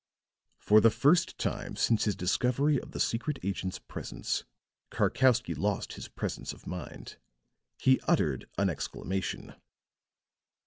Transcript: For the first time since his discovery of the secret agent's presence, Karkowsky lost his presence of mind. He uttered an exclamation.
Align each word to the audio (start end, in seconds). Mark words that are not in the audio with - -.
For 0.57 0.81
the 0.81 0.89
first 0.89 1.37
time 1.37 1.75
since 1.75 2.05
his 2.05 2.15
discovery 2.15 2.79
of 2.81 2.89
the 2.89 2.99
secret 2.99 3.37
agent's 3.43 3.77
presence, 3.77 4.43
Karkowsky 4.89 5.53
lost 5.53 5.93
his 5.93 6.07
presence 6.07 6.53
of 6.53 6.65
mind. 6.65 7.17
He 7.77 7.99
uttered 8.07 8.49
an 8.57 8.67
exclamation. 8.67 9.53